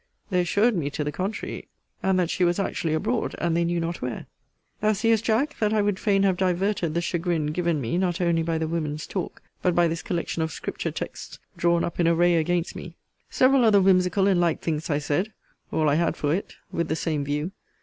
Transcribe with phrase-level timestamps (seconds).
[0.31, 1.67] They assured me to the contrary;
[2.01, 4.25] and that she was actually abroad, and they knew not where.
[4.79, 8.41] Thou seest, Jack, that I would fain have diverted the chagrin given me not only
[8.41, 12.33] by the women's talk, but by this collection of Scripture texts drawn up in array
[12.37, 12.95] against me.
[13.29, 15.33] Several other whimsical and light things I said
[15.71, 17.51] [all I had for it!] with the same view.